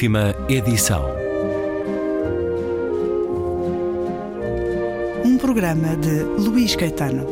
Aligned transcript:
Última 0.00 0.34
edição. 0.48 1.04
Um 5.26 5.36
programa 5.36 5.94
de 5.94 6.22
Luís 6.42 6.74
Caetano. 6.74 7.26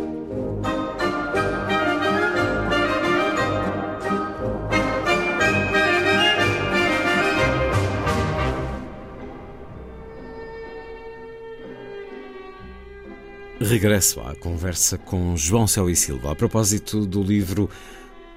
Regresso 13.59 14.21
à 14.21 14.35
conversa 14.35 14.99
com 14.99 15.35
João 15.39 15.67
Céu 15.67 15.89
e 15.89 15.97
Silva 15.97 16.33
a 16.33 16.35
propósito 16.35 17.07
do 17.07 17.23
livro 17.23 17.71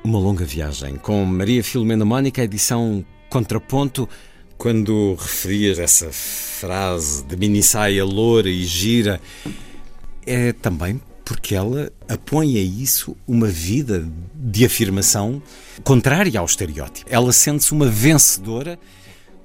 Uma 0.02 0.20
Longa 0.20 0.46
Viagem, 0.46 0.96
com 0.96 1.26
Maria 1.26 1.62
Filomena 1.62 2.06
Mónica, 2.06 2.42
edição 2.42 3.06
Contraponto. 3.32 4.08
Quando 4.58 5.16
referias 5.16 5.80
essa 5.80 6.12
frase 6.12 7.24
de 7.24 7.36
mini 7.36 7.64
saia 7.64 8.06
loura 8.06 8.48
e 8.48 8.64
gira, 8.64 9.20
é 10.24 10.54
também 10.54 11.02
porque 11.26 11.56
ela 11.56 11.92
apõe 12.10 12.58
a 12.58 12.62
isso 12.62 13.16
uma 13.26 13.48
vida 13.48 14.06
de 14.36 14.66
afirmação 14.66 15.42
contrária 15.82 16.40
ao 16.40 16.46
estereótipo. 16.46 17.10
Ela 17.10 17.32
sente-se 17.32 17.72
uma 17.72 17.88
vencedora 17.88 18.78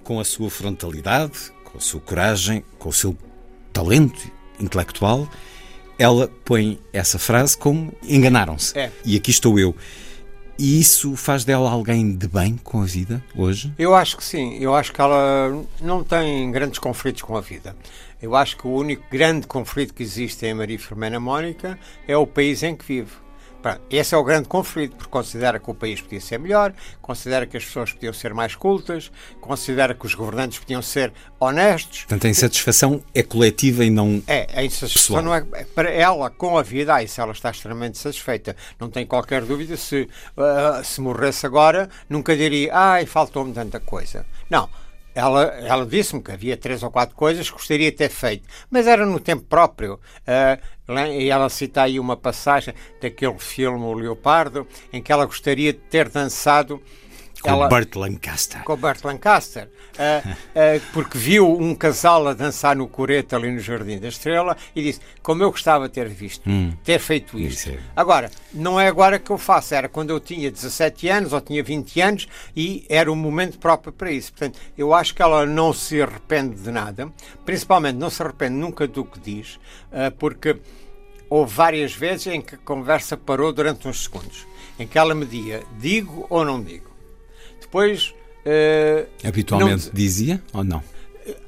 com 0.02 0.18
a 0.18 0.24
sua 0.24 0.50
frontalidade, 0.50 1.52
com 1.64 1.78
a 1.78 1.80
sua 1.80 2.00
coragem, 2.00 2.64
com 2.76 2.88
o 2.88 2.92
seu 2.92 3.16
talento 3.72 4.20
intelectual. 4.58 5.30
Ela 5.96 6.28
põe 6.44 6.78
essa 6.92 7.20
frase 7.20 7.56
como 7.56 7.94
enganaram-se. 8.02 8.76
É. 8.76 8.90
E 9.04 9.16
aqui 9.16 9.30
estou 9.30 9.58
eu. 9.58 9.74
E 10.58 10.80
isso 10.80 11.14
faz 11.16 11.44
dela 11.44 11.70
alguém 11.70 12.16
de 12.16 12.26
bem 12.26 12.56
com 12.56 12.80
a 12.80 12.84
vida 12.86 13.22
hoje? 13.36 13.72
Eu 13.78 13.94
acho 13.94 14.16
que 14.16 14.24
sim. 14.24 14.56
Eu 14.58 14.74
acho 14.74 14.92
que 14.92 15.00
ela 15.00 15.64
não 15.80 16.02
tem 16.02 16.50
grandes 16.50 16.78
conflitos 16.78 17.22
com 17.22 17.36
a 17.36 17.40
vida. 17.40 17.76
Eu 18.22 18.34
acho 18.34 18.56
que 18.56 18.66
o 18.66 18.70
único 18.70 19.04
grande 19.10 19.46
conflito 19.46 19.92
que 19.92 20.02
existe 20.02 20.46
em 20.46 20.54
Maria 20.54 20.78
Firmina 20.78 21.20
Mónica 21.20 21.78
é 22.08 22.16
o 22.16 22.26
país 22.26 22.62
em 22.62 22.74
que 22.74 22.84
vive. 22.84 23.25
Esse 23.90 24.14
é 24.14 24.18
o 24.18 24.24
grande 24.24 24.48
conflito, 24.48 24.96
porque 24.96 25.10
considera 25.10 25.58
que 25.58 25.70
o 25.70 25.74
país 25.74 26.00
podia 26.00 26.20
ser 26.20 26.38
melhor, 26.38 26.72
considera 27.00 27.46
que 27.46 27.56
as 27.56 27.64
pessoas 27.64 27.92
podiam 27.92 28.12
ser 28.12 28.32
mais 28.34 28.54
cultas, 28.54 29.10
considera 29.40 29.94
que 29.94 30.06
os 30.06 30.14
governantes 30.14 30.58
podiam 30.58 30.82
ser 30.82 31.12
honestos. 31.40 32.00
Portanto, 32.00 32.26
a 32.26 32.30
insatisfação 32.30 33.02
é 33.14 33.22
coletiva 33.22 33.84
e 33.84 33.90
não. 33.90 34.22
É, 34.26 34.46
a 34.54 34.64
insatisfação 34.64 35.16
Pessoal. 35.16 35.22
não 35.22 35.34
é 35.34 35.64
para 35.64 35.90
ela 35.90 36.30
com 36.30 36.58
a 36.58 36.62
vida, 36.62 36.94
ah, 36.94 37.02
isso 37.02 37.20
ela 37.20 37.32
está 37.32 37.50
extremamente 37.50 37.98
satisfeita. 37.98 38.56
Não 38.78 38.88
tem 38.88 39.06
qualquer 39.06 39.42
dúvida 39.42 39.76
se, 39.76 40.08
ah, 40.36 40.82
se 40.84 41.00
morresse 41.00 41.46
agora, 41.46 41.88
nunca 42.08 42.36
diria, 42.36 42.70
ai, 42.74 43.06
faltou-me 43.06 43.52
tanta 43.52 43.80
coisa. 43.80 44.26
Não. 44.50 44.68
Ela, 45.16 45.44
ela 45.44 45.86
disse-me 45.86 46.22
que 46.22 46.30
havia 46.30 46.58
três 46.58 46.82
ou 46.82 46.90
quatro 46.90 47.16
coisas 47.16 47.48
que 47.48 47.56
gostaria 47.56 47.90
de 47.90 47.96
ter 47.96 48.10
feito, 48.10 48.46
mas 48.70 48.86
era 48.86 49.06
no 49.06 49.18
tempo 49.18 49.44
próprio. 49.44 49.98
Ah, 50.26 50.58
e 51.08 51.30
ela 51.30 51.48
cita 51.48 51.80
aí 51.80 51.98
uma 51.98 52.18
passagem 52.18 52.74
daquele 53.00 53.38
filme 53.38 53.82
O 53.82 53.94
Leopardo, 53.94 54.66
em 54.92 55.00
que 55.00 55.10
ela 55.10 55.24
gostaria 55.24 55.72
de 55.72 55.78
ter 55.78 56.10
dançado. 56.10 56.82
Com 57.42 57.50
ela- 57.50 57.68
Burt 57.68 57.94
Lancaster. 57.96 58.62
com 58.64 58.72
o 58.72 58.76
Bert 58.76 59.04
Lancaster, 59.04 59.68
ah, 59.98 60.22
ah, 60.54 60.80
porque 60.92 61.16
viu 61.18 61.46
um 61.58 61.74
casal 61.74 62.26
a 62.28 62.32
dançar 62.34 62.74
no 62.74 62.88
coreto 62.88 63.36
ali 63.36 63.50
no 63.50 63.60
Jardim 63.60 63.98
da 63.98 64.08
Estrela 64.08 64.56
e 64.74 64.82
disse: 64.82 65.00
Como 65.22 65.42
eu 65.42 65.50
gostava 65.50 65.86
de 65.88 65.94
ter 65.94 66.08
visto, 66.08 66.48
ter 66.82 66.98
feito 66.98 67.38
isto. 67.38 67.68
Isso 67.68 67.70
é. 67.70 67.78
Agora, 67.94 68.30
não 68.52 68.80
é 68.80 68.88
agora 68.88 69.18
que 69.18 69.30
eu 69.30 69.38
faço, 69.38 69.74
era 69.74 69.88
quando 69.88 70.10
eu 70.10 70.18
tinha 70.20 70.50
17 70.50 71.08
anos 71.08 71.32
ou 71.32 71.40
tinha 71.40 71.62
20 71.62 72.00
anos 72.00 72.26
e 72.56 72.84
era 72.88 73.10
o 73.12 73.16
momento 73.16 73.58
próprio 73.58 73.92
para 73.92 74.10
isso. 74.10 74.32
Portanto, 74.32 74.58
eu 74.76 74.92
acho 74.94 75.14
que 75.14 75.22
ela 75.22 75.44
não 75.46 75.72
se 75.72 76.00
arrepende 76.02 76.56
de 76.56 76.70
nada, 76.70 77.12
principalmente 77.44 77.96
não 77.96 78.10
se 78.10 78.22
arrepende 78.22 78.54
nunca 78.54 78.86
do 78.88 79.04
que 79.04 79.20
diz, 79.20 79.58
ah, 79.92 80.10
porque 80.18 80.56
houve 81.28 81.54
várias 81.54 81.92
vezes 81.92 82.26
em 82.28 82.40
que 82.40 82.54
a 82.54 82.58
conversa 82.58 83.16
parou 83.16 83.52
durante 83.52 83.86
uns 83.86 84.04
segundos, 84.04 84.46
em 84.78 84.86
que 84.86 84.98
ela 84.98 85.14
me 85.14 85.26
dizia: 85.26 85.62
Digo 85.78 86.26
ou 86.30 86.44
não 86.44 86.62
digo? 86.62 86.95
Depois. 87.66 88.14
eh, 88.44 89.06
Habitualmente 89.24 89.86
não- 89.86 89.92
dizia 89.94 90.42
ou 90.52 90.62
não? 90.64 90.82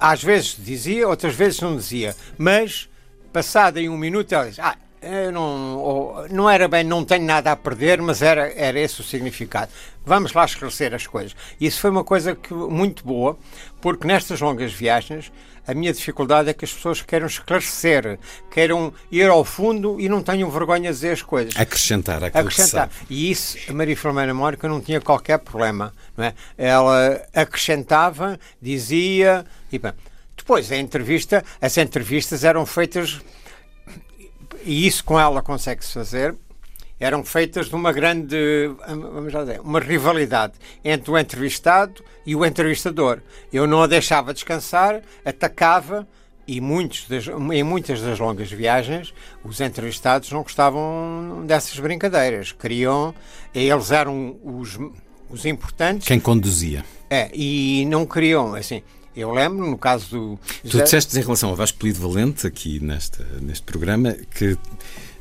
às 0.00 0.22
vezes 0.22 0.56
dizia, 0.58 1.06
outras 1.08 1.32
vezes 1.34 1.60
não 1.60 1.76
dizia, 1.76 2.14
mas 2.36 2.88
passado 3.32 3.78
em 3.78 3.88
um 3.88 3.96
minuto 3.96 4.32
ela 4.32 4.48
diz, 4.48 4.58
ah, 4.58 4.76
não, 5.32 6.26
não 6.28 6.50
era 6.50 6.66
bem, 6.66 6.82
não 6.82 7.04
tenho 7.04 7.24
nada 7.24 7.52
a 7.52 7.56
perder, 7.56 8.02
mas 8.02 8.20
era, 8.20 8.52
era 8.52 8.78
esse 8.80 9.00
o 9.00 9.04
significado. 9.04 9.70
Vamos 10.04 10.32
lá 10.32 10.44
esclarecer 10.44 10.92
as 10.92 11.06
coisas. 11.06 11.36
Isso 11.60 11.80
foi 11.80 11.90
uma 11.90 12.02
coisa 12.02 12.34
que, 12.34 12.52
muito 12.52 13.04
boa, 13.04 13.38
porque 13.80 14.06
nestas 14.06 14.40
longas 14.40 14.72
viagens 14.72 15.30
a 15.68 15.74
minha 15.74 15.92
dificuldade 15.92 16.48
é 16.48 16.54
que 16.54 16.64
as 16.64 16.72
pessoas 16.72 17.02
queiram 17.02 17.26
esclarecer, 17.26 18.18
queiram 18.50 18.92
ir 19.12 19.28
ao 19.28 19.44
fundo 19.44 20.00
e 20.00 20.08
não 20.08 20.22
tenham 20.22 20.50
vergonha 20.50 20.88
de 20.90 20.94
dizer 20.94 21.12
as 21.12 21.20
coisas 21.20 21.54
Acrescentar 21.56 22.24
acrescentar. 22.24 22.90
E 23.10 23.30
isso, 23.30 23.58
a 23.68 23.72
Maria 23.74 23.94
Filomena 23.94 24.32
Mónica 24.32 24.66
não 24.66 24.80
tinha 24.80 24.98
qualquer 24.98 25.38
problema. 25.38 25.92
Não 26.16 26.24
é? 26.24 26.34
Ela 26.56 27.22
acrescentava, 27.34 28.40
dizia. 28.62 29.44
E, 29.70 29.78
bem, 29.78 29.92
depois, 30.34 30.72
a 30.72 30.76
entrevista, 30.76 31.44
as 31.60 31.76
entrevistas 31.76 32.44
eram 32.44 32.64
feitas, 32.64 33.20
e 34.64 34.86
isso 34.86 35.04
com 35.04 35.20
ela 35.20 35.42
consegue-se 35.42 35.92
fazer, 35.92 36.34
eram 37.00 37.24
feitas 37.24 37.68
de 37.68 37.74
uma 37.74 37.92
grande, 37.92 38.36
vamos 38.88 39.32
lá 39.32 39.40
dizer, 39.44 39.60
uma 39.60 39.80
rivalidade 39.80 40.54
entre 40.84 41.10
o 41.10 41.18
entrevistado 41.18 42.02
e 42.26 42.34
o 42.34 42.44
entrevistador. 42.44 43.20
Eu 43.52 43.66
não 43.66 43.82
a 43.82 43.86
deixava 43.86 44.34
descansar, 44.34 45.00
atacava, 45.24 46.06
e 46.46 46.60
muitos 46.62 47.06
das- 47.06 47.26
em 47.52 47.62
muitas 47.62 48.00
das 48.00 48.18
longas 48.18 48.50
viagens, 48.50 49.12
os 49.44 49.60
entrevistados 49.60 50.32
não 50.32 50.42
gostavam 50.42 51.44
dessas 51.46 51.78
brincadeiras. 51.78 52.52
Queriam, 52.52 53.14
eles 53.54 53.90
eram 53.90 54.36
os, 54.42 54.78
os 55.28 55.44
importantes 55.44 56.08
Quem 56.08 56.18
conduzia? 56.18 56.84
é, 57.10 57.30
e 57.34 57.84
não 57.86 58.06
queriam, 58.06 58.54
assim. 58.54 58.82
Eu 59.14 59.32
lembro, 59.32 59.66
no 59.68 59.76
caso 59.76 60.08
do. 60.10 60.40
Tu 60.70 60.80
disseste 60.82 61.18
em 61.18 61.22
relação 61.22 61.48
ao 61.50 61.56
Vasco 61.56 61.76
Polido 61.78 61.98
Valente, 62.00 62.46
aqui 62.46 62.78
nesta, 62.80 63.24
neste 63.42 63.64
programa, 63.64 64.12
que 64.34 64.56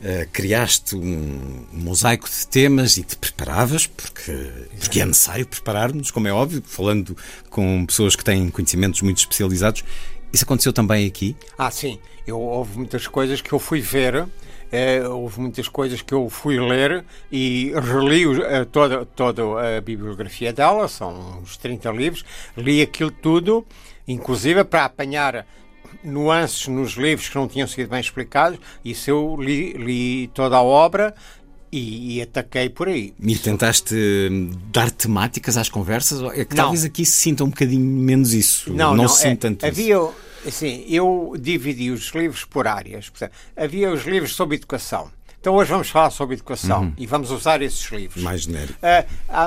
eh, 0.02 0.28
criaste 0.32 0.96
um 0.96 1.66
mosaico 1.74 2.30
de 2.30 2.48
temas 2.48 2.98
e 2.98 3.04
te 3.04 3.16
preparavas, 3.16 3.88
porque, 3.88 4.52
porque 4.80 5.02
é 5.02 5.06
necessário 5.06 5.48
preparar-nos, 5.48 6.12
como 6.12 6.28
é 6.28 6.32
óbvio, 6.32 6.62
falando 6.66 7.18
com 7.50 7.86
pessoas 7.86 8.16
que 8.16 8.24
têm 8.24 8.50
conhecimentos 8.50 9.02
muito 9.02 9.18
especializados. 9.18 9.84
Isso 10.32 10.44
aconteceu 10.44 10.72
também 10.72 11.08
aqui? 11.08 11.36
Ah, 11.58 11.72
sim. 11.72 11.98
Eu, 12.28 12.40
houve 12.40 12.78
muitas 12.78 13.08
coisas 13.08 13.42
que 13.42 13.52
eu 13.52 13.58
fui 13.58 13.82
ver, 13.82 14.28
eh, 14.72 15.02
houve 15.08 15.40
muitas 15.40 15.68
coisas 15.68 16.02
que 16.02 16.14
eu 16.14 16.30
fui 16.30 16.60
ler 16.60 17.04
e 17.32 17.72
reli 17.74 18.42
eh, 18.44 18.66
toda, 18.66 19.06
toda 19.06 19.78
a 19.78 19.82
bibliografia 19.82 20.54
dela, 20.54 20.88
são 20.88 21.40
uns 21.42 21.58
30 21.58 21.90
livros, 21.92 22.26
li 22.56 22.82
aquilo 22.82 23.10
tudo, 23.10 23.66
inclusive 24.08 24.64
para 24.64 24.86
apanhar 24.86 25.48
nuances 26.08 26.68
nos 26.68 26.94
livros 26.94 27.30
que 27.30 27.36
não 27.36 27.48
tinham 27.48 27.68
sido 27.68 27.90
bem 27.90 28.00
explicados, 28.00 28.60
isso 28.84 29.10
eu 29.10 29.36
li, 29.40 29.74
li 29.74 30.28
toda 30.30 30.58
a 30.58 30.62
obra 30.62 31.14
e, 31.72 32.18
e 32.18 32.22
ataquei 32.22 32.70
por 32.70 32.88
aí. 32.88 33.14
E 33.20 33.36
tentaste 33.36 33.96
hum, 33.96 34.52
dar 34.72 34.90
temáticas 34.92 35.58
às 35.58 35.70
conversas? 35.70 36.22
É 36.34 36.46
que 36.46 36.56
Não. 36.56 36.64
talvez 36.64 36.84
aqui 36.84 37.06
se 37.06 37.14
sinta 37.14 37.44
um 37.44 37.50
bocadinho 37.50 37.84
menos 37.84 38.34
isso. 38.34 38.72
Não, 38.74 38.96
não, 38.96 39.08
se 39.08 39.28
é, 39.28 39.36
tanto 39.36 39.66
isso. 39.66 39.66
havia, 39.66 40.10
assim, 40.48 40.86
eu 40.88 41.34
dividi 41.40 41.92
os 41.92 42.10
livros 42.14 42.46
por 42.46 42.68
áreas. 42.68 43.10
Portanto, 43.10 43.34
havia 43.56 43.92
os 43.92 44.06
livros 44.06 44.36
sobre 44.36 44.56
educação. 44.58 45.12
Então 45.40 45.56
hoje 45.56 45.70
vamos 45.72 45.90
falar 45.90 46.10
sobre 46.10 46.36
educação 46.36 46.94
e 46.98 47.06
vamos 47.08 47.32
usar 47.32 47.62
esses 47.62 47.90
livros. 47.92 48.18
Uhum. 48.18 48.24
Mais 48.24 48.42
genérico. 48.42 48.80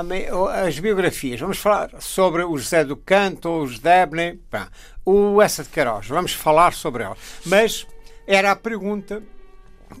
Me- 0.05 0.25
as 0.65 0.79
biografias, 0.79 1.39
vamos 1.39 1.57
falar 1.57 1.89
sobre 1.99 2.43
o 2.43 2.57
José 2.57 2.83
do 2.83 2.95
Canto, 2.95 3.49
os 3.61 3.77
Debney, 3.77 4.39
pá, 4.49 4.69
o 5.05 5.41
Essa 5.41 5.63
de 5.63 5.69
Queiroz, 5.69 6.07
vamos 6.07 6.33
falar 6.33 6.73
sobre 6.73 7.03
ela. 7.03 7.15
Mas 7.45 7.85
era 8.25 8.51
a 8.51 8.55
pergunta 8.55 9.21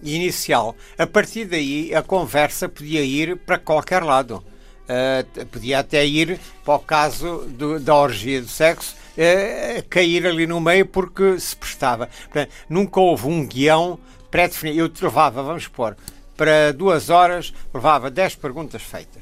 inicial. 0.01 0.75
A 0.97 1.05
partir 1.05 1.45
daí, 1.45 1.93
a 1.93 2.01
conversa 2.01 2.69
podia 2.69 3.03
ir 3.03 3.37
para 3.37 3.59
qualquer 3.59 4.01
lado. 4.01 4.43
Uh, 4.89 5.45
podia 5.45 5.79
até 5.79 6.05
ir 6.05 6.39
para 6.65 6.75
o 6.75 6.79
caso 6.79 7.45
do- 7.49 7.79
da 7.79 7.95
orgia 7.95 8.41
do 8.41 8.47
sexo, 8.47 8.95
uh, 9.17 9.83
cair 9.89 10.25
ali 10.27 10.45
no 10.47 10.59
meio 10.59 10.85
porque 10.85 11.39
se 11.39 11.55
prestava. 11.55 12.07
Portanto, 12.23 12.51
nunca 12.67 12.99
houve 12.99 13.27
um 13.27 13.45
guião 13.45 13.97
pré-definido. 14.31 14.79
Eu 14.79 14.91
levava, 15.01 15.43
vamos 15.43 15.67
pôr, 15.67 15.95
para 16.35 16.71
duas 16.73 17.09
horas, 17.09 17.53
levava 17.73 18.09
dez 18.09 18.33
perguntas 18.33 18.81
feitas. 18.81 19.21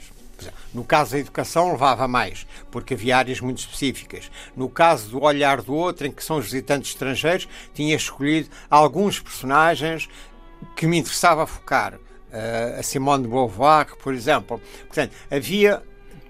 No 0.73 0.85
caso 0.85 1.11
da 1.11 1.19
educação, 1.19 1.71
levava 1.71 2.07
mais, 2.07 2.47
porque 2.71 2.93
havia 2.93 3.17
áreas 3.17 3.41
muito 3.41 3.57
específicas. 3.57 4.31
No 4.55 4.69
caso 4.69 5.09
do 5.09 5.23
olhar 5.23 5.61
do 5.61 5.73
outro, 5.73 6.07
em 6.07 6.11
que 6.11 6.23
são 6.23 6.37
os 6.37 6.45
visitantes 6.45 6.91
estrangeiros, 6.91 7.47
tinha 7.73 7.93
escolhido 7.95 8.47
alguns 8.69 9.19
personagens 9.19 10.07
que 10.77 10.87
me 10.87 10.97
interessava 10.97 11.45
focar. 11.45 11.95
Uh, 11.95 12.79
a 12.79 12.83
Simone 12.83 13.23
de 13.23 13.29
Beauvoir, 13.29 13.87
por 13.97 14.13
exemplo. 14.13 14.61
Portanto, 14.85 15.11
havia 15.31 15.81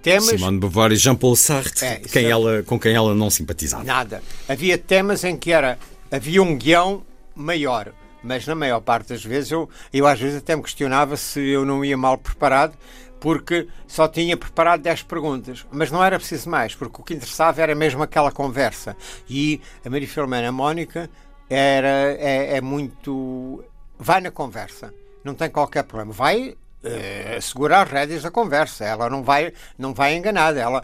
temas. 0.02 0.30
Simone 0.30 0.56
de 0.56 0.60
Beauvoir 0.62 0.92
e 0.94 0.96
Jean-Paul 0.96 1.36
Sartre, 1.36 1.86
É, 1.86 1.96
quem 1.98 2.26
é- 2.26 2.30
ela, 2.30 2.64
com 2.64 2.80
quem 2.80 2.94
ela 2.96 3.14
não 3.14 3.30
simpatizava. 3.30 3.84
Nada. 3.84 4.24
Havia 4.48 4.78
temas 4.78 5.26
em 5.26 5.36
que 5.36 5.52
era 5.52 5.78
havia 6.10 6.42
um 6.42 6.58
guião 6.58 7.04
maior, 7.36 7.92
mas 8.24 8.46
na 8.46 8.56
maior 8.56 8.82
parte 8.82 9.10
das 9.10 9.24
vezes 9.24 9.52
eu, 9.52 9.70
eu 9.94 10.06
às 10.08 10.20
vezes 10.20 10.38
até 10.38 10.56
me 10.56 10.64
questionava 10.64 11.16
se 11.18 11.40
eu 11.40 11.66
não 11.66 11.84
ia 11.84 11.98
mal 11.98 12.18
preparado, 12.18 12.78
porque 13.20 13.68
só 13.88 14.08
tinha 14.08 14.38
preparado 14.38 14.82
10 14.82 15.04
perguntas, 15.04 15.66
mas 15.72 15.92
não 15.92 16.04
era 16.04 16.18
preciso 16.18 16.50
mais, 16.50 16.74
porque 16.74 17.02
o 17.02 17.04
que 17.04 17.14
interessava 17.14 17.62
era 17.62 17.76
mesmo 17.76 18.02
aquela 18.02 18.32
conversa. 18.32 18.96
E 19.30 19.60
a 19.86 19.90
Maria 19.90 20.08
Filomena 20.08 20.52
Mónica 20.52 21.10
era 21.50 22.16
é, 22.18 22.58
é 22.58 22.62
muito 22.62 23.64
vai 23.98 24.22
na 24.22 24.32
conversa, 24.32 24.94
não 25.24 25.34
tem 25.34 25.50
qualquer 25.50 25.84
problema, 25.84 26.14
vai 26.14 26.56
eh, 26.84 27.38
segurar 27.42 27.82
as 27.82 27.92
rédeas 27.92 28.24
da 28.24 28.32
conversa, 28.32 28.86
ela 28.86 29.10
não 29.10 29.24
vai 29.24 29.52
não 29.78 29.94
vai 29.94 30.16
enganada, 30.16 30.60
ela 30.60 30.84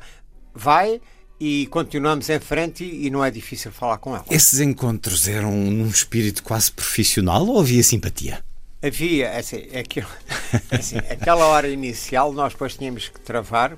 vai 0.54 1.02
e 1.40 1.68
continuamos 1.68 2.30
em 2.30 2.40
frente 2.40 2.84
e, 2.84 3.08
e 3.08 3.10
não 3.10 3.24
é 3.24 3.32
difícil 3.32 3.72
falar 3.72 3.98
com 3.98 4.16
ela. 4.16 4.26
Esses 4.30 4.60
encontros 4.60 5.28
eram 5.28 5.52
num 5.52 5.88
espírito 5.88 6.44
quase 6.44 6.72
profissional 6.72 7.46
ou 7.48 7.60
havia 7.60 7.84
simpatia? 7.84 8.44
Havia, 8.82 9.38
assim, 9.38 9.68
aquilo, 9.78 10.08
assim, 10.72 10.98
aquela 10.98 11.46
hora 11.48 11.68
inicial 11.68 12.32
nós 12.32 12.54
depois 12.54 12.78
tínhamos 12.78 13.10
que 13.10 13.20
travar 13.20 13.78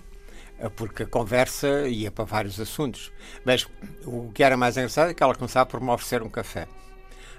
eh, 0.59 0.69
porque 0.69 1.03
a 1.03 1.05
conversa 1.05 1.87
ia 1.87 2.11
para 2.11 2.25
vários 2.25 2.59
assuntos. 2.59 3.11
Mas 3.45 3.67
o 4.05 4.31
que 4.33 4.43
era 4.43 4.57
mais 4.57 4.75
engraçado 4.77 5.11
é 5.11 5.13
que 5.13 5.23
ela 5.23 5.35
começava 5.35 5.65
por 5.65 5.79
me 5.79 5.89
oferecer 5.89 6.21
um 6.21 6.29
café. 6.29 6.67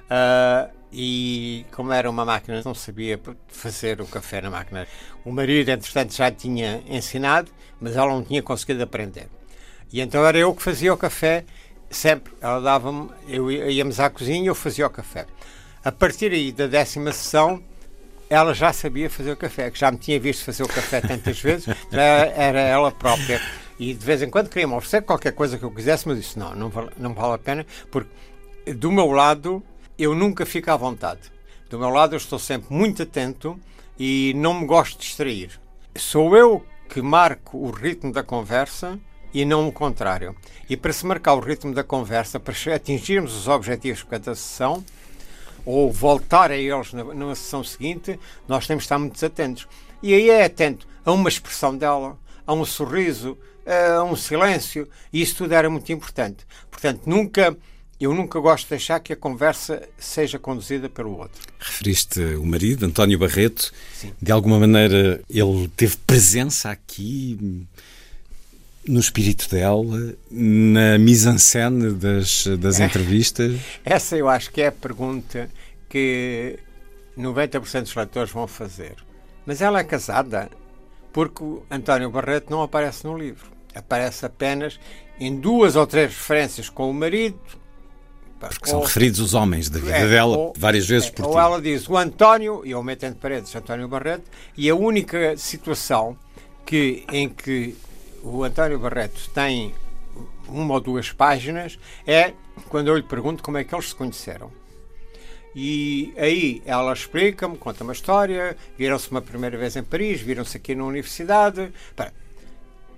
Ah, 0.08 0.70
e 0.92 1.66
como 1.72 1.92
era 1.92 2.08
uma 2.08 2.24
máquina, 2.24 2.62
não 2.64 2.74
sabia 2.74 3.20
fazer 3.48 4.00
o 4.00 4.06
café 4.06 4.40
na 4.40 4.50
máquina. 4.50 4.86
O 5.24 5.30
marido, 5.30 5.68
entretanto, 5.70 6.14
já 6.14 6.30
tinha 6.30 6.82
ensinado, 6.88 7.50
mas 7.80 7.96
ela 7.96 8.10
não 8.10 8.24
tinha 8.24 8.42
conseguido 8.42 8.82
aprender. 8.82 9.28
E 9.92 10.00
então 10.00 10.24
era 10.24 10.38
eu 10.38 10.54
que 10.54 10.62
fazia 10.62 10.92
o 10.92 10.96
café 10.96 11.44
sempre. 11.90 12.32
Ela 12.40 12.60
dava-me, 12.60 13.10
eu 13.26 13.50
íamos 13.50 13.98
à 14.00 14.10
cozinha 14.10 14.44
e 14.44 14.46
eu 14.46 14.54
fazia 14.54 14.86
o 14.86 14.90
café. 14.90 15.26
A 15.84 15.92
partir 15.92 16.32
aí 16.32 16.52
da 16.52 16.66
décima 16.66 17.12
sessão, 17.12 17.62
ela 18.28 18.52
já 18.52 18.72
sabia 18.72 19.08
fazer 19.08 19.32
o 19.32 19.36
café, 19.36 19.70
que 19.70 19.78
já 19.78 19.90
me 19.90 19.96
tinha 19.96 20.20
visto 20.20 20.44
fazer 20.44 20.62
o 20.62 20.68
café 20.68 21.00
tantas 21.00 21.40
vezes, 21.40 21.66
já 21.90 22.02
era 22.02 22.60
ela 22.60 22.92
própria. 22.92 23.40
E 23.78 23.94
de 23.94 24.04
vez 24.04 24.20
em 24.22 24.28
quando 24.28 24.48
queria-me 24.48 24.74
oferecer 24.74 25.02
qualquer 25.02 25.32
coisa 25.32 25.56
que 25.56 25.64
eu 25.64 25.70
quisesse, 25.70 26.06
mas 26.06 26.18
disse: 26.18 26.38
não, 26.38 26.54
não 26.54 26.68
vale, 26.68 26.90
não 26.96 27.14
vale 27.14 27.34
a 27.34 27.38
pena, 27.38 27.66
porque 27.90 28.10
do 28.74 28.90
meu 28.90 29.10
lado 29.10 29.62
eu 29.98 30.14
nunca 30.14 30.44
fico 30.44 30.70
à 30.70 30.76
vontade. 30.76 31.20
Do 31.70 31.78
meu 31.78 31.90
lado 31.90 32.14
eu 32.14 32.18
estou 32.18 32.38
sempre 32.38 32.74
muito 32.74 33.02
atento 33.02 33.58
e 33.98 34.32
não 34.36 34.60
me 34.60 34.66
gosto 34.66 34.98
de 34.98 35.06
distrair. 35.06 35.60
Sou 35.96 36.36
eu 36.36 36.64
que 36.88 37.00
marco 37.02 37.58
o 37.58 37.70
ritmo 37.70 38.12
da 38.12 38.22
conversa 38.22 38.98
e 39.32 39.44
não 39.44 39.68
o 39.68 39.72
contrário. 39.72 40.34
E 40.68 40.76
para 40.76 40.92
se 40.92 41.06
marcar 41.06 41.34
o 41.34 41.40
ritmo 41.40 41.74
da 41.74 41.84
conversa, 41.84 42.38
para 42.38 42.54
atingirmos 42.74 43.34
os 43.34 43.48
objetivos 43.48 44.00
de 44.00 44.06
cada 44.06 44.34
sessão, 44.34 44.84
ou 45.64 45.92
voltar 45.92 46.50
a 46.50 46.56
eles 46.56 46.92
na, 46.92 47.04
na 47.04 47.34
sessão 47.34 47.62
seguinte, 47.62 48.18
nós 48.46 48.66
temos 48.66 48.82
de 48.82 48.86
estar 48.86 48.98
muito 48.98 49.24
atentos. 49.24 49.68
E 50.02 50.14
aí 50.14 50.30
é 50.30 50.44
atento 50.44 50.86
a 51.04 51.12
uma 51.12 51.28
expressão 51.28 51.76
dela, 51.76 52.18
a 52.46 52.54
um 52.54 52.64
sorriso, 52.64 53.36
a 53.66 54.02
um 54.02 54.16
silêncio, 54.16 54.88
e 55.12 55.20
isso 55.20 55.36
tudo 55.36 55.52
era 55.52 55.68
muito 55.68 55.92
importante. 55.92 56.46
Portanto, 56.70 57.02
nunca, 57.04 57.56
eu 58.00 58.14
nunca 58.14 58.40
gosto 58.40 58.64
de 58.64 58.70
deixar 58.70 59.00
que 59.00 59.12
a 59.12 59.16
conversa 59.16 59.86
seja 59.98 60.38
conduzida 60.38 60.88
pelo 60.88 61.18
outro. 61.18 61.42
Referiste 61.58 62.20
o 62.20 62.46
marido, 62.46 62.86
António 62.86 63.18
Barreto. 63.18 63.70
De 64.22 64.32
alguma 64.32 64.58
maneira 64.58 65.20
ele 65.28 65.68
teve 65.76 65.96
presença 65.98 66.70
aqui 66.70 67.66
no 68.88 68.98
espírito 69.00 69.48
dela, 69.50 70.14
na 70.30 70.98
mise-en-scène 70.98 71.92
das, 71.92 72.46
das 72.58 72.80
entrevistas. 72.80 73.58
Essa 73.84 74.16
eu 74.16 74.28
acho 74.28 74.50
que 74.50 74.62
é 74.62 74.68
a 74.68 74.72
pergunta 74.72 75.48
que 75.88 76.58
90% 77.18 77.82
dos 77.82 77.94
leitores 77.94 78.30
vão 78.32 78.46
fazer. 78.46 78.94
Mas 79.46 79.60
ela 79.60 79.80
é 79.80 79.84
casada 79.84 80.50
porque 81.12 81.42
o 81.42 81.62
António 81.70 82.10
Barreto 82.10 82.50
não 82.50 82.62
aparece 82.62 83.04
no 83.04 83.16
livro. 83.16 83.46
Aparece 83.74 84.24
apenas 84.26 84.78
em 85.20 85.34
duas 85.38 85.74
ou 85.76 85.86
três 85.86 86.10
referências 86.10 86.68
com 86.68 86.90
o 86.90 86.94
marido. 86.94 87.38
Porque 88.38 88.70
são 88.70 88.78
Ou- 88.78 88.84
referidos 88.84 89.18
os 89.18 89.34
homens 89.34 89.68
da 89.68 89.80
vida 89.80 89.96
é, 89.96 90.06
dela 90.08 90.36
ou- 90.36 90.52
várias 90.56 90.86
vezes 90.86 91.08
é, 91.08 91.10
por 91.10 91.24
Ou 91.26 91.32
ti. 91.32 91.38
ela 91.38 91.60
diz 91.60 91.88
o 91.88 91.96
António, 91.96 92.62
e 92.64 92.70
eu 92.70 92.82
meto 92.84 93.04
entre 93.04 93.18
paredes 93.18 93.54
António 93.56 93.88
Barreto, 93.88 94.22
e 94.56 94.70
a 94.70 94.76
única 94.76 95.36
situação 95.36 96.16
que, 96.64 97.04
em 97.10 97.28
que 97.28 97.74
o 98.22 98.42
António 98.44 98.78
Barreto 98.78 99.28
tem 99.30 99.74
uma 100.48 100.74
ou 100.74 100.80
duas 100.80 101.12
páginas 101.12 101.78
é 102.06 102.32
quando 102.68 102.88
eu 102.88 102.96
lhe 102.96 103.02
pergunto 103.02 103.42
como 103.42 103.58
é 103.58 103.64
que 103.64 103.74
eles 103.74 103.90
se 103.90 103.94
conheceram. 103.94 104.50
E 105.54 106.12
aí 106.16 106.62
ela 106.64 106.92
explica-me, 106.92 107.56
conta 107.56 107.82
uma 107.82 107.92
história, 107.92 108.56
viram-se 108.76 109.10
uma 109.10 109.22
primeira 109.22 109.56
vez 109.56 109.76
em 109.76 109.82
Paris, 109.82 110.20
viram-se 110.20 110.56
aqui 110.56 110.74
na 110.74 110.84
universidade. 110.84 111.72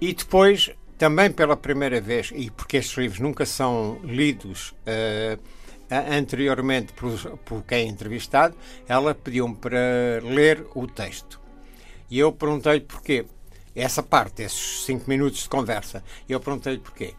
E 0.01 0.13
depois, 0.13 0.71
também 0.99 1.31
pela 1.31 1.57
primeira 1.57 2.01
vez, 2.01 2.33
e 2.35 2.51
porque 2.51 2.77
estes 2.79 2.97
livros 2.99 3.21
nunca 3.21 3.47
são 3.47 4.01
lidos 4.03 4.75
a- 5.91 6.17
anteriormente 6.17 6.93
por, 6.93 7.13
por 7.45 7.63
quem 7.63 7.87
é 7.87 7.89
entrevistado, 7.89 8.55
ela 8.89 9.15
pediu-me 9.15 9.55
para 9.55 9.79
ler 10.23 10.67
o 10.75 10.87
texto. 10.87 11.41
E 12.11 12.19
eu 12.19 12.33
perguntei-lhe 12.33 12.81
porquê. 12.81 13.25
Essa 13.75 14.03
parte, 14.03 14.43
esses 14.43 14.85
cinco 14.85 15.09
minutos 15.09 15.43
de 15.45 15.49
conversa, 15.49 16.03
e 16.29 16.33
eu 16.33 16.41
perguntei-lhe 16.41 16.79
porquê. 16.81 17.15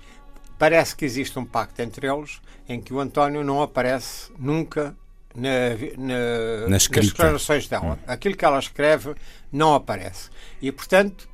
Parece 0.60 0.96
que 0.96 1.06
existe 1.06 1.38
um 1.40 1.46
pacto 1.46 1.82
entre 1.82 2.08
eles 2.08 2.40
em 2.70 2.80
que 2.82 2.94
o 2.94 3.00
António 3.00 3.44
não 3.44 3.62
aparece 3.62 4.32
nunca 4.38 4.96
na, 5.34 5.50
na- 5.98 6.62
Na 6.64 6.70
nas 6.70 6.88
declarações 6.88 7.68
dela. 7.68 8.00
Aquilo 8.06 8.36
que 8.36 8.46
ela 8.46 8.60
escreve 8.60 9.16
não 9.52 9.74
aparece. 9.74 10.30
E, 10.62 10.72
portanto, 10.72 11.28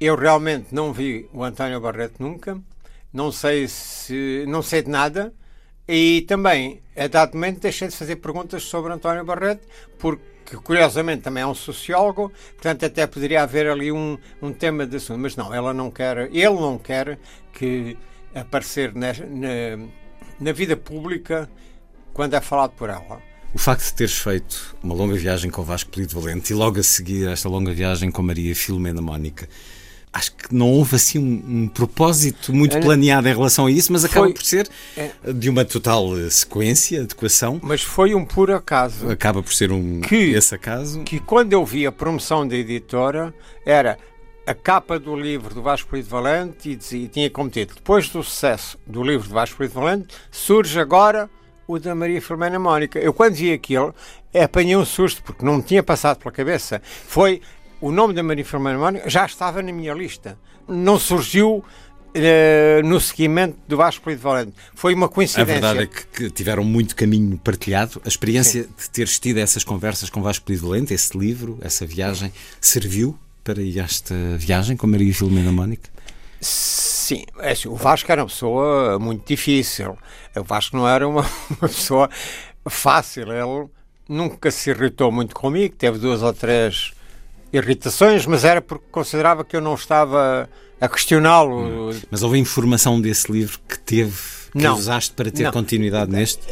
eu 0.00 0.14
realmente 0.14 0.68
não 0.74 0.92
vi 0.92 1.28
o 1.32 1.42
António 1.42 1.80
Barreto 1.80 2.22
nunca, 2.22 2.60
não 3.12 3.32
sei 3.32 3.66
se 3.66 4.44
não 4.46 4.62
sei 4.62 4.82
de 4.82 4.90
nada 4.90 5.32
e 5.88 6.22
também 6.28 6.82
a 6.94 7.06
dado 7.06 7.32
momento 7.34 7.60
deixei 7.60 7.88
de 7.88 7.96
fazer 7.96 8.16
perguntas 8.16 8.62
sobre 8.64 8.92
António 8.92 9.24
Barreto 9.24 9.66
porque 9.98 10.22
curiosamente 10.54 11.22
também 11.22 11.42
é 11.42 11.46
um 11.46 11.54
sociólogo, 11.54 12.30
portanto 12.52 12.84
até 12.84 13.06
poderia 13.06 13.42
haver 13.42 13.68
ali 13.68 13.90
um, 13.90 14.18
um 14.40 14.52
tema 14.52 14.86
de 14.86 14.96
assunto, 14.96 15.18
mas 15.18 15.34
não, 15.34 15.52
ela 15.52 15.72
não 15.72 15.90
quer, 15.90 16.28
ele 16.32 16.54
não 16.54 16.78
quer 16.78 17.18
que 17.52 17.96
aparecer 18.34 18.94
na, 18.94 19.12
na, 19.12 19.86
na 20.38 20.52
vida 20.52 20.76
pública 20.76 21.48
quando 22.12 22.34
é 22.34 22.40
falado 22.40 22.72
por 22.72 22.90
ela. 22.90 23.20
O 23.54 23.58
facto 23.58 23.84
de 23.84 23.94
teres 23.94 24.18
feito 24.18 24.76
uma 24.82 24.94
longa 24.94 25.16
viagem 25.16 25.50
com 25.50 25.62
o 25.62 25.64
Vasco 25.64 25.90
Polido 25.90 26.20
Valente 26.20 26.52
e 26.52 26.56
logo 26.56 26.78
a 26.78 26.82
seguir 26.82 27.26
esta 27.28 27.48
longa 27.48 27.72
viagem 27.72 28.10
com 28.10 28.22
Maria 28.22 28.54
Filomena 28.54 29.00
Mónica, 29.00 29.48
acho 30.16 30.32
que 30.34 30.54
não 30.54 30.70
houve 30.72 30.96
assim 30.96 31.18
um, 31.18 31.62
um 31.64 31.68
propósito 31.68 32.52
muito 32.52 32.74
Olha, 32.74 32.82
planeado 32.84 33.28
em 33.28 33.32
relação 33.34 33.66
a 33.66 33.70
isso, 33.70 33.92
mas 33.92 34.04
acaba 34.04 34.26
foi- 34.26 34.34
por 34.34 34.42
ser 34.44 34.68
é. 34.96 35.10
de 35.32 35.50
uma 35.50 35.64
total 35.64 36.18
eh, 36.18 36.30
sequência, 36.30 37.02
adequação. 37.02 37.60
Mas 37.62 37.82
foi 37.82 38.14
um 38.14 38.24
puro 38.24 38.54
acaso. 38.54 39.10
Acaba 39.10 39.42
por 39.42 39.52
ser 39.52 39.70
um 39.72 40.00
Que- 40.00 40.32
esse 40.34 40.54
acaso. 40.54 41.02
que 41.04 41.20
quando 41.20 41.52
eu 41.52 41.64
vi 41.64 41.86
a 41.86 41.92
promoção 41.92 42.46
da 42.48 42.56
editora 42.56 43.34
era 43.64 43.98
a 44.46 44.54
capa 44.54 44.98
do 44.98 45.14
livro 45.16 45.54
do 45.54 45.60
Vasco 45.60 45.88
Polido 45.90 46.08
Valente 46.08 46.70
e, 46.70 46.76
dizia, 46.76 47.04
e 47.04 47.08
tinha 47.08 47.28
como 47.28 47.50
título 47.50 47.76
depois 47.78 48.08
do 48.08 48.22
sucesso 48.22 48.78
do 48.86 49.02
livro 49.02 49.28
do 49.28 49.34
Vasco 49.34 49.56
Polido 49.56 49.74
Valente 49.74 50.14
surge 50.30 50.78
agora 50.80 51.28
o 51.68 51.78
da 51.80 51.94
Maria 51.96 52.22
Filomena 52.22 52.58
Mónica. 52.58 52.98
Eu 52.98 53.12
quando 53.12 53.34
vi 53.34 53.52
aquilo 53.52 53.92
apanhei 54.32 54.76
um 54.76 54.84
susto 54.84 55.20
porque 55.22 55.44
não 55.44 55.56
me 55.56 55.62
tinha 55.62 55.82
passado 55.82 56.18
pela 56.18 56.30
cabeça. 56.30 56.80
Foi 57.08 57.40
o 57.80 57.90
nome 57.90 58.14
da 58.14 58.22
Maria 58.22 58.44
Filomena 58.44 58.78
Mónica 58.78 59.08
já 59.08 59.26
estava 59.26 59.62
na 59.62 59.72
minha 59.72 59.94
lista. 59.94 60.38
Não 60.68 60.98
surgiu 60.98 61.64
eh, 62.18 62.80
no 62.82 62.98
seguimento 62.98 63.58
do 63.68 63.76
Vasco 63.76 64.02
Polido 64.02 64.22
Valente. 64.22 64.52
Foi 64.74 64.94
uma 64.94 65.06
A 65.06 65.08
coincidência. 65.08 65.52
verdade 65.52 65.80
é 65.80 65.86
que, 65.86 66.06
que 66.06 66.30
tiveram 66.30 66.64
muito 66.64 66.96
caminho 66.96 67.38
partilhado. 67.38 68.00
A 68.04 68.08
experiência 68.08 68.62
de 68.64 68.90
teres 68.90 69.18
tido 69.20 69.38
essas 69.38 69.62
conversas 69.62 70.08
com 70.08 70.22
Vasco 70.22 70.46
Polido 70.46 70.68
Valente, 70.68 70.94
esse 70.94 71.16
livro, 71.16 71.58
essa 71.60 71.84
viagem, 71.84 72.32
serviu 72.60 73.18
para 73.44 73.60
ir 73.60 73.78
a 73.78 73.84
esta 73.84 74.14
viagem 74.38 74.76
com 74.76 74.86
Maria 74.86 75.12
Filomena 75.12 75.52
Mónica? 75.52 75.90
Sim, 76.40 77.24
é 77.38 77.52
assim, 77.52 77.68
o 77.68 77.76
Vasco 77.76 78.10
era 78.10 78.22
uma 78.22 78.28
pessoa 78.28 78.98
muito 78.98 79.26
difícil. 79.26 79.96
O 80.34 80.42
Vasco 80.42 80.76
não 80.76 80.88
era 80.88 81.06
uma, 81.06 81.20
uma 81.60 81.68
pessoa 81.68 82.08
fácil. 82.66 83.30
Ele 83.30 83.68
nunca 84.08 84.50
se 84.50 84.70
irritou 84.70 85.12
muito 85.12 85.34
comigo, 85.34 85.74
teve 85.76 85.98
duas 85.98 86.22
ou 86.22 86.32
três 86.32 86.95
irritações, 87.52 88.26
mas 88.26 88.44
era 88.44 88.60
porque 88.60 88.84
considerava 88.90 89.44
que 89.44 89.56
eu 89.56 89.60
não 89.60 89.74
estava 89.74 90.48
a 90.80 90.88
questioná-lo. 90.88 91.90
Mas 92.10 92.22
houve 92.22 92.38
informação 92.38 93.00
desse 93.00 93.30
livro 93.30 93.58
que 93.68 93.78
teve, 93.78 94.16
que 94.52 94.58
Não. 94.62 94.74
usaste 94.76 95.12
para 95.14 95.30
ter 95.30 95.44
Não. 95.44 95.52
continuidade 95.52 96.10
neste? 96.10 96.42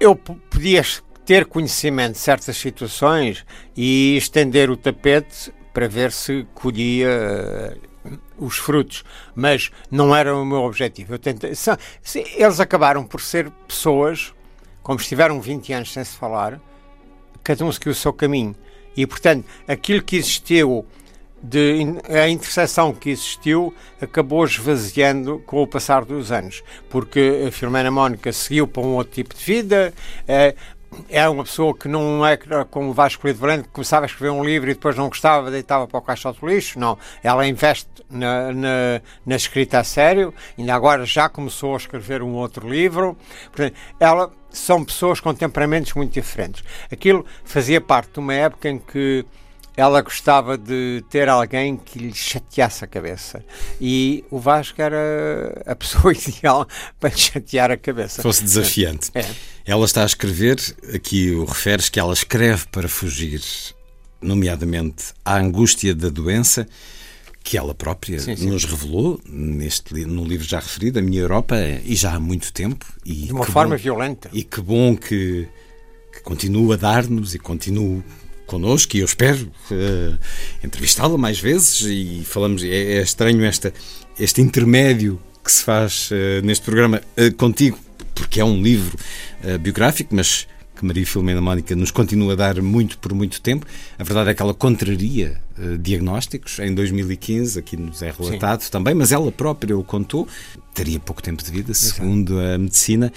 Eu 0.00 0.16
podia 0.16 0.82
ter 1.24 1.46
conhecimento 1.46 2.12
de 2.14 2.18
certas 2.18 2.56
situações 2.56 3.44
e 3.76 4.16
estender 4.16 4.70
o 4.70 4.76
tapete 4.76 5.52
para 5.72 5.86
ver 5.88 6.10
se 6.10 6.44
colhia 6.54 7.78
os 8.36 8.56
frutos, 8.58 9.04
mas 9.34 9.70
não 9.90 10.14
era 10.14 10.36
o 10.36 10.44
meu 10.44 10.62
objetivo. 10.62 11.16
Tentei, 11.18 11.54
são, 11.54 11.76
eles 12.34 12.58
acabaram 12.58 13.04
por 13.04 13.20
ser 13.20 13.48
pessoas, 13.68 14.34
como 14.82 14.98
estiveram 14.98 15.40
20 15.40 15.72
anos 15.72 15.92
sem 15.92 16.02
se 16.02 16.16
falar, 16.16 16.60
cada 17.44 17.64
um 17.64 17.70
seguiu 17.70 17.92
o 17.92 17.94
seu 17.94 18.12
caminho. 18.12 18.54
E, 18.96 19.06
portanto, 19.06 19.44
aquilo 19.66 20.02
que 20.02 20.16
existiu, 20.16 20.84
de, 21.42 21.80
a 22.08 22.28
interseção 22.28 22.92
que 22.92 23.10
existiu, 23.10 23.74
acabou 24.00 24.44
esvaziando 24.44 25.42
com 25.46 25.62
o 25.62 25.66
passar 25.66 26.04
dos 26.04 26.30
anos. 26.30 26.62
Porque 26.88 27.44
a 27.48 27.50
Filomena 27.50 27.90
Mónica 27.90 28.32
seguiu 28.32 28.66
para 28.66 28.82
um 28.82 28.94
outro 28.94 29.14
tipo 29.14 29.34
de 29.34 29.44
vida, 29.44 29.92
é 31.08 31.28
uma 31.28 31.44
pessoa 31.44 31.74
que 31.74 31.88
não 31.88 32.24
é 32.26 32.36
como 32.70 32.90
o 32.90 32.92
Vasco 32.92 33.26
Lido 33.26 33.38
Valente, 33.38 33.64
que 33.64 33.70
começava 33.70 34.04
a 34.04 34.06
escrever 34.06 34.30
um 34.30 34.44
livro 34.44 34.70
e 34.70 34.74
depois 34.74 34.96
não 34.96 35.08
gostava, 35.08 35.50
deitava 35.50 35.86
para 35.86 35.98
o 35.98 36.02
caixote 36.02 36.40
do 36.40 36.46
lixo. 36.46 36.78
Não, 36.78 36.98
ela 37.22 37.46
investe 37.46 37.88
na, 38.10 38.52
na, 38.52 39.00
na, 39.24 39.36
escrita 39.36 39.78
a 39.78 39.84
sério, 39.84 40.34
ainda 40.58 40.74
agora 40.74 41.04
já 41.04 41.28
começou 41.28 41.74
a 41.74 41.76
escrever 41.76 42.22
um 42.22 42.34
outro 42.34 42.68
livro. 42.68 43.16
Portanto, 43.46 43.74
ela 43.98 44.30
são 44.50 44.84
pessoas 44.84 45.20
com 45.20 45.34
temperamentos 45.34 45.94
muito 45.94 46.12
diferentes. 46.12 46.62
Aquilo 46.90 47.24
fazia 47.44 47.80
parte 47.80 48.12
de 48.12 48.18
uma 48.18 48.34
época 48.34 48.68
em 48.68 48.78
que 48.78 49.24
ela 49.76 50.02
gostava 50.02 50.58
de 50.58 51.02
ter 51.08 51.28
alguém 51.28 51.76
que 51.76 51.98
lhe 51.98 52.14
chateasse 52.14 52.84
a 52.84 52.86
cabeça. 52.86 53.44
E 53.80 54.24
o 54.30 54.38
Vasco 54.38 54.80
era 54.80 55.62
a 55.66 55.74
pessoa 55.76 56.12
ideal 56.12 56.66
para 57.00 57.10
lhe 57.10 57.18
chatear 57.18 57.70
a 57.70 57.76
cabeça. 57.76 58.22
Fosse 58.22 58.42
desafiante. 58.42 59.10
É. 59.14 59.24
Ela 59.64 59.84
está 59.84 60.02
a 60.02 60.06
escrever, 60.06 60.58
aqui 60.94 61.30
o 61.30 61.44
referes 61.44 61.88
que 61.88 61.98
ela 61.98 62.12
escreve 62.12 62.66
para 62.70 62.88
fugir, 62.88 63.40
nomeadamente, 64.20 65.14
à 65.24 65.36
angústia 65.36 65.94
da 65.94 66.08
doença 66.08 66.66
que 67.44 67.58
ela 67.58 67.74
própria 67.74 68.20
sim, 68.20 68.36
sim. 68.36 68.48
nos 68.48 68.64
revelou 68.64 69.20
neste, 69.26 70.04
no 70.04 70.24
livro 70.24 70.46
já 70.46 70.60
referido, 70.60 70.98
A 70.98 71.02
Minha 71.02 71.22
Europa, 71.22 71.56
e 71.84 71.94
já 71.96 72.14
há 72.14 72.20
muito 72.20 72.52
tempo. 72.52 72.86
E 73.04 73.26
De 73.26 73.32
uma 73.32 73.44
forma 73.44 73.76
bom, 73.76 73.82
violenta. 73.82 74.30
E 74.32 74.44
que 74.44 74.60
bom 74.60 74.96
que, 74.96 75.48
que 76.12 76.20
continua 76.22 76.74
a 76.74 76.76
dar-nos 76.76 77.34
e 77.34 77.38
continua 77.38 78.02
connosco 78.52 78.94
e 78.96 79.00
eu 79.00 79.06
espero 79.06 79.50
uh, 79.70 80.18
entrevistá-la 80.62 81.16
mais 81.16 81.40
vezes 81.40 81.80
e 81.80 82.22
falamos, 82.24 82.62
é, 82.62 82.98
é, 82.98 83.02
estranho 83.02 83.42
esta, 83.44 83.72
este 84.18 84.42
intermédio 84.42 85.18
que 85.42 85.50
se 85.50 85.64
faz 85.64 86.10
uh, 86.10 86.44
neste 86.44 86.62
programa 86.62 87.00
uh, 87.16 87.34
contigo, 87.36 87.78
porque 88.14 88.40
é 88.40 88.44
um 88.44 88.62
livro 88.62 88.96
biográfico, 89.60 90.14
mas 90.14 90.46
que 90.76 90.84
Maria 90.84 91.04
Filomena 91.04 91.40
Mónica 91.40 91.74
nos 91.74 91.90
continua 91.90 92.34
a 92.34 92.36
dar 92.36 92.62
muito 92.62 92.96
por 92.98 93.12
muito 93.12 93.40
tempo. 93.40 93.66
A 93.98 94.04
verdade 94.04 94.30
é 94.30 94.34
que 94.34 94.40
ela 94.40 94.54
contraria 94.54 95.40
diagnósticos 95.80 96.60
em 96.60 96.72
2015, 96.72 97.58
aqui 97.58 97.76
nos 97.76 98.02
é 98.02 98.12
relatado 98.16 98.62
Sim. 98.62 98.70
também, 98.70 98.94
mas 98.94 99.10
ela 99.10 99.32
própria 99.32 99.76
o 99.76 99.82
contou, 99.82 100.28
teria 100.72 101.00
pouco 101.00 101.20
tempo 101.20 101.42
de 101.42 101.50
vida, 101.50 101.74
segundo 101.74 102.34
Exato. 102.34 102.54
a 102.54 102.58
medicina 102.58 103.12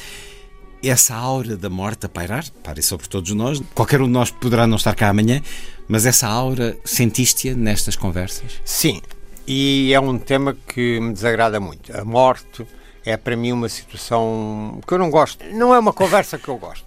essa 0.89 1.15
aura 1.15 1.55
da 1.57 1.69
morte 1.69 2.05
a 2.05 2.09
pairar, 2.09 2.45
paira 2.63 2.81
sobre 2.81 3.07
todos 3.07 3.31
nós. 3.31 3.61
Qualquer 3.73 4.01
um 4.01 4.05
de 4.05 4.11
nós 4.11 4.31
poderá 4.31 4.67
não 4.67 4.77
estar 4.77 4.95
cá 4.95 5.09
amanhã, 5.09 5.41
mas 5.87 6.05
essa 6.05 6.27
aura 6.27 6.77
sentiste-a 6.83 7.53
nestas 7.55 7.95
conversas? 7.95 8.61
Sim, 8.63 9.01
e 9.47 9.93
é 9.93 9.99
um 9.99 10.17
tema 10.17 10.55
que 10.67 10.99
me 10.99 11.13
desagrada 11.13 11.59
muito. 11.59 11.95
A 11.95 12.03
morte 12.03 12.65
é 13.05 13.15
para 13.15 13.35
mim 13.35 13.51
uma 13.51 13.69
situação 13.69 14.79
que 14.87 14.93
eu 14.93 14.97
não 14.97 15.09
gosto. 15.09 15.45
Não 15.53 15.73
é 15.73 15.79
uma 15.79 15.93
conversa 15.93 16.37
que 16.37 16.47
eu 16.47 16.57
gosto. 16.57 16.85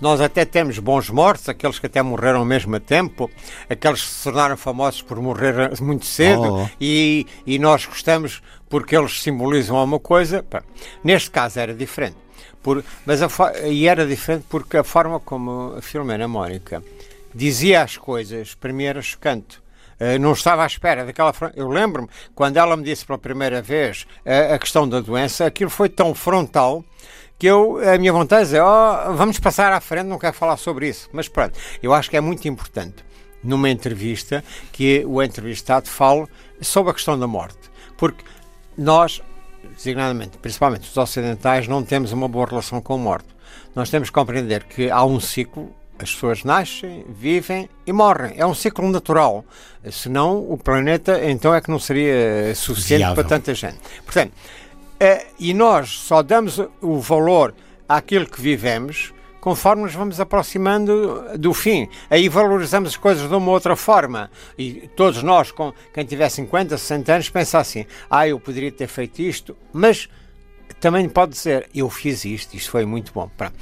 Nós 0.00 0.20
até 0.20 0.44
temos 0.44 0.80
bons 0.80 1.08
mortos, 1.10 1.48
aqueles 1.48 1.78
que 1.78 1.86
até 1.86 2.02
morreram 2.02 2.44
mesmo 2.44 2.74
a 2.74 2.80
tempo, 2.80 3.30
aqueles 3.70 4.02
que 4.02 4.08
se 4.08 4.24
tornaram 4.24 4.56
famosos 4.56 5.00
por 5.00 5.20
morrer 5.20 5.80
muito 5.80 6.04
cedo 6.06 6.64
oh. 6.64 6.68
e, 6.80 7.24
e 7.46 7.56
nós 7.56 7.86
gostamos 7.86 8.42
porque 8.68 8.96
eles 8.96 9.22
simbolizam 9.22 9.76
alguma 9.76 10.00
coisa. 10.00 10.44
Neste 11.04 11.30
caso 11.30 11.60
era 11.60 11.72
diferente. 11.72 12.16
Por, 12.62 12.84
mas 13.04 13.22
a, 13.22 13.28
e 13.66 13.86
era 13.86 14.06
diferente 14.06 14.44
porque 14.48 14.76
a 14.76 14.84
forma 14.84 15.18
como 15.20 15.74
a 15.76 15.82
Filomena 15.82 16.28
Mónica 16.28 16.82
dizia 17.34 17.82
as 17.82 17.96
coisas, 17.96 18.54
para 18.54 18.72
mim 18.72 18.84
era 18.84 19.02
chocante. 19.02 19.60
Uh, 20.00 20.18
não 20.18 20.32
estava 20.32 20.64
à 20.64 20.66
espera 20.66 21.04
daquela. 21.04 21.32
Eu 21.54 21.68
lembro-me, 21.68 22.08
quando 22.34 22.56
ela 22.56 22.76
me 22.76 22.82
disse 22.82 23.06
pela 23.06 23.18
primeira 23.18 23.62
vez 23.62 24.06
uh, 24.26 24.54
a 24.54 24.58
questão 24.58 24.88
da 24.88 25.00
doença, 25.00 25.46
aquilo 25.46 25.70
foi 25.70 25.88
tão 25.88 26.14
frontal 26.14 26.84
que 27.38 27.46
eu, 27.46 27.78
a 27.88 27.98
minha 27.98 28.12
vontade 28.12 28.54
é 28.54 28.62
oh, 28.62 29.14
vamos 29.14 29.38
passar 29.40 29.72
à 29.72 29.80
frente, 29.80 30.06
não 30.06 30.18
quero 30.18 30.34
falar 30.34 30.56
sobre 30.56 30.88
isso. 30.88 31.08
Mas 31.12 31.28
pronto, 31.28 31.58
eu 31.82 31.92
acho 31.92 32.08
que 32.08 32.16
é 32.16 32.20
muito 32.20 32.46
importante 32.46 33.04
numa 33.42 33.68
entrevista 33.68 34.44
que 34.72 35.04
o 35.06 35.22
entrevistado 35.22 35.88
fale 35.88 36.26
sobre 36.60 36.92
a 36.92 36.94
questão 36.94 37.18
da 37.18 37.26
morte. 37.26 37.58
Porque 37.96 38.24
nós, 38.76 39.20
designadamente, 39.74 40.38
principalmente 40.38 40.88
os 40.88 40.96
ocidentais, 40.96 41.68
não 41.68 41.82
temos 41.82 42.12
uma 42.12 42.28
boa 42.28 42.46
relação 42.46 42.80
com 42.80 42.94
a 42.94 42.98
morte. 42.98 43.28
Nós 43.74 43.90
temos 43.90 44.10
que 44.10 44.14
compreender 44.14 44.64
que 44.64 44.90
há 44.90 45.04
um 45.04 45.18
ciclo, 45.18 45.72
as 45.98 46.12
pessoas 46.12 46.44
nascem, 46.44 47.04
vivem 47.08 47.68
e 47.86 47.92
morrem. 47.92 48.34
É 48.36 48.44
um 48.44 48.54
ciclo 48.54 48.90
natural. 48.90 49.44
Senão 49.90 50.38
o 50.38 50.58
planeta 50.58 51.20
então 51.24 51.54
é 51.54 51.60
que 51.60 51.70
não 51.70 51.78
seria 51.78 52.54
suficiente 52.54 53.00
Viável. 53.00 53.14
para 53.16 53.36
tanta 53.36 53.54
gente. 53.54 53.78
Portanto, 54.04 54.32
é, 54.98 55.26
e 55.38 55.52
nós 55.54 55.90
só 55.90 56.22
damos 56.22 56.60
o 56.80 56.98
valor 56.98 57.54
àquilo 57.88 58.26
que 58.26 58.40
vivemos 58.40 59.12
conforme 59.42 59.82
nos 59.82 59.92
vamos 59.92 60.20
aproximando 60.20 61.36
do 61.36 61.52
fim. 61.52 61.88
Aí 62.08 62.28
valorizamos 62.28 62.90
as 62.90 62.96
coisas 62.96 63.28
de 63.28 63.34
uma 63.34 63.50
outra 63.50 63.74
forma. 63.74 64.30
E 64.56 64.88
todos 64.94 65.20
nós, 65.24 65.50
com 65.50 65.74
quem 65.92 66.04
tiver 66.04 66.28
50, 66.28 66.78
60 66.78 67.12
anos, 67.12 67.28
pensa 67.28 67.58
assim: 67.58 67.84
ah, 68.08 68.26
eu 68.26 68.38
poderia 68.38 68.70
ter 68.70 68.86
feito 68.86 69.20
isto, 69.20 69.56
mas 69.72 70.08
também 70.80 71.08
pode 71.08 71.32
dizer: 71.32 71.68
eu 71.74 71.90
fiz 71.90 72.24
isto, 72.24 72.54
isto 72.56 72.70
foi 72.70 72.86
muito 72.86 73.12
bom. 73.12 73.28
Pronto. 73.36 73.54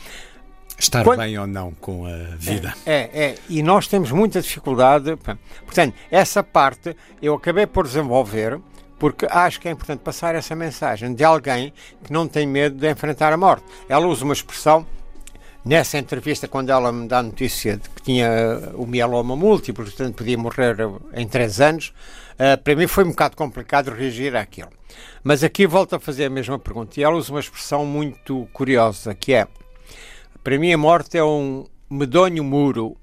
Estar 0.79 1.03
Quando... 1.03 1.21
bem 1.21 1.39
ou 1.39 1.47
não 1.47 1.73
com 1.73 2.05
a 2.07 2.37
vida. 2.37 2.75
É, 2.85 2.93
é, 2.93 3.25
é, 3.25 3.35
e 3.49 3.63
nós 3.63 3.89
temos 3.89 4.13
muita 4.13 4.41
dificuldade. 4.41 5.17
Portanto, 5.65 5.95
essa 6.11 6.43
parte 6.43 6.95
eu 7.23 7.35
acabei 7.35 7.67
por 7.67 7.87
desenvolver 7.87 8.61
porque 8.99 9.27
acho 9.31 9.59
que 9.59 9.67
é 9.67 9.71
importante 9.71 10.01
passar 10.01 10.35
essa 10.35 10.55
mensagem 10.55 11.15
de 11.15 11.25
alguém 11.25 11.73
que 12.05 12.13
não 12.13 12.29
tem 12.29 12.47
medo 12.47 12.77
de 12.77 12.91
enfrentar 12.91 13.33
a 13.33 13.37
morte. 13.37 13.65
Ela 13.89 14.07
usa 14.07 14.25
uma 14.25 14.35
expressão 14.35 14.87
nessa 15.64 15.99
entrevista, 15.99 16.49
quando 16.49 16.71
ela 16.71 16.90
me 16.93 17.07
dá 17.07 17.19
a 17.19 17.23
notícia 17.23 17.76
de 17.76 17.88
que 17.88 18.02
tinha 18.02 18.29
o 18.75 18.87
mieloma 18.87 19.37
múltiplo, 19.37 19.85
portanto 19.85 20.17
podia 20.17 20.38
morrer 20.38 20.76
em 21.14 21.26
três 21.26 21.61
anos, 21.61 21.93
uh, 22.35 22.62
para 22.62 22.76
mim 22.76 22.87
foi 22.87 23.05
um 23.05 23.11
bocado 23.11 23.37
complicado 23.37 23.90
reagir 23.90 24.37
àquilo. 24.37 24.71
Mas 25.23 25.45
aqui 25.45 25.67
volto 25.67 25.97
a 25.97 26.00
fazer 26.00 26.26
a 26.26 26.31
mesma 26.31 26.59
pergunta 26.59 26.99
e 26.99 27.02
ela 27.02 27.17
usa 27.17 27.33
uma 27.33 27.40
expressão 27.40 27.85
muito 27.85 28.49
curiosa, 28.52 29.14
que 29.14 29.33
é, 29.35 29.47
para 30.43 30.59
mim 30.59 30.73
a 30.73 30.79
morte 30.79 31.17
é 31.17 31.25
um 31.25 31.67
medonho 31.90 32.43
muro 32.43 32.97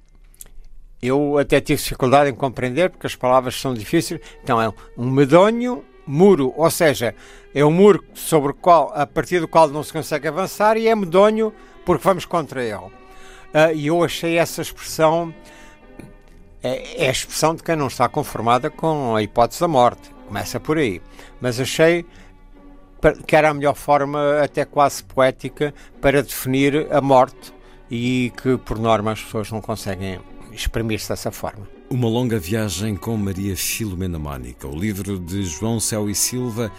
eu 1.02 1.38
até 1.38 1.62
tive 1.62 1.82
dificuldade 1.82 2.30
em 2.30 2.34
compreender 2.34 2.90
porque 2.90 3.08
as 3.08 3.16
palavras 3.16 3.60
são 3.60 3.74
difíceis. 3.74 4.20
Então 4.44 4.62
é 4.62 4.72
um 4.98 5.10
medonho 5.10 5.84
muro, 6.06 6.54
ou 6.56 6.72
seja, 6.72 7.14
é 7.54 7.64
um 7.64 7.72
muro 7.72 8.04
sobre 8.14 8.52
o 8.52 8.54
qual, 8.54 8.92
a 8.96 9.06
partir 9.06 9.40
do 9.40 9.48
qual 9.48 9.68
não 9.68 9.84
se 9.84 9.94
consegue 9.94 10.28
avançar 10.28 10.78
e 10.78 10.88
é 10.88 10.96
medonho 10.96 11.54
porque 11.88 12.04
vamos 12.04 12.26
contra 12.26 12.62
ele. 12.62 12.76
Uh, 12.76 12.92
e 13.74 13.88
eu 13.88 14.04
achei 14.04 14.38
essa 14.38 14.62
expressão 14.62 15.34
é, 16.62 17.06
é, 17.06 17.08
a 17.08 17.12
expressão 17.12 17.56
de 17.56 17.64
quem 17.64 17.78
não 17.78 17.88
está 17.88 18.10
conformada 18.10 18.70
com 18.70 19.16
a 19.16 19.24
hipótese 19.24 19.62
da 19.62 19.70
morte. 19.70 20.12
Começa 20.28 20.60
por 20.60 20.78
aí. 20.78 21.02
Mas 21.40 21.62
achei 21.62 22.06
que 23.26 23.36
era 23.38 23.50
a 23.50 23.54
melhor 23.54 23.74
forma, 23.74 24.42
até 24.44 24.66
quase 24.66 25.02
poética, 25.02 25.74
para 26.02 26.22
definir 26.22 26.92
a 26.92 27.00
morte 27.00 27.54
e 27.90 28.34
que, 28.44 28.58
por 28.58 28.78
norma, 28.78 29.14
as 29.14 29.22
pessoas 29.22 29.50
não 29.50 29.62
conseguem 29.62 30.20
exprimir-se 30.52 31.08
dessa 31.08 31.32
forma. 31.32 31.70
Uma 31.90 32.10
longa 32.10 32.38
viagem 32.38 32.98
com 32.98 33.16
Maria 33.16 33.56
Filomena 33.56 34.20
Mónica, 34.20 34.68
o 34.68 34.78
livro 34.78 35.18
de 35.18 35.44
João 35.44 35.80
Céu 35.80 36.10
e 36.10 36.16
Silva, 36.16 36.70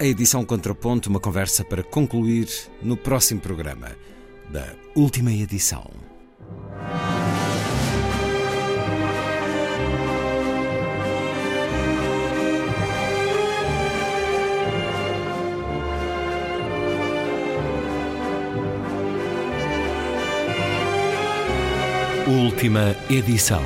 a 0.00 0.04
edição 0.04 0.46
Contraponto, 0.46 1.10
uma 1.10 1.20
conversa 1.20 1.62
para 1.62 1.82
concluir 1.82 2.48
no 2.80 2.96
próximo 2.96 3.40
programa 3.40 3.88
da 4.50 4.74
última 4.94 5.32
edição. 5.32 5.90
Última 22.26 22.96
edição. 23.08 23.62